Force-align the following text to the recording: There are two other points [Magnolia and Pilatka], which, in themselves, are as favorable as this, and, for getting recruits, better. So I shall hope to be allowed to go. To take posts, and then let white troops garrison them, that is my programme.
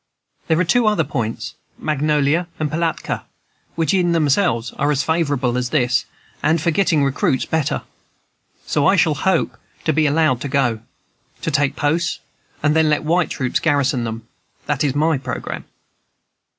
There 0.47 0.59
are 0.59 0.63
two 0.63 0.87
other 0.87 1.03
points 1.03 1.53
[Magnolia 1.77 2.47
and 2.59 2.71
Pilatka], 2.71 3.25
which, 3.75 3.93
in 3.93 4.13
themselves, 4.13 4.71
are 4.79 4.89
as 4.89 5.03
favorable 5.03 5.59
as 5.59 5.69
this, 5.69 6.05
and, 6.41 6.59
for 6.59 6.71
getting 6.71 7.03
recruits, 7.03 7.45
better. 7.45 7.83
So 8.65 8.87
I 8.87 8.95
shall 8.95 9.13
hope 9.13 9.57
to 9.83 9.93
be 9.93 10.07
allowed 10.07 10.41
to 10.41 10.47
go. 10.47 10.79
To 11.43 11.51
take 11.51 11.75
posts, 11.75 12.17
and 12.63 12.75
then 12.75 12.89
let 12.89 13.03
white 13.03 13.29
troops 13.29 13.59
garrison 13.59 14.03
them, 14.03 14.27
that 14.65 14.83
is 14.83 14.95
my 14.95 15.19
programme. 15.19 15.65